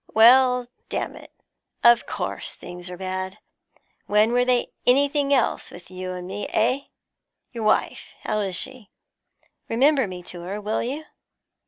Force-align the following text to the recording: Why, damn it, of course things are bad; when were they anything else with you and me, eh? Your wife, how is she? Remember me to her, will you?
Why, 0.07 0.65
damn 0.89 1.15
it, 1.15 1.31
of 1.83 2.07
course 2.07 2.55
things 2.55 2.89
are 2.89 2.97
bad; 2.97 3.37
when 4.07 4.31
were 4.33 4.43
they 4.43 4.71
anything 4.87 5.31
else 5.31 5.69
with 5.69 5.91
you 5.91 6.13
and 6.13 6.25
me, 6.27 6.47
eh? 6.47 6.85
Your 7.51 7.65
wife, 7.65 8.13
how 8.21 8.39
is 8.39 8.55
she? 8.55 8.89
Remember 9.69 10.07
me 10.07 10.23
to 10.23 10.41
her, 10.41 10.59
will 10.59 10.81
you? 10.81 11.03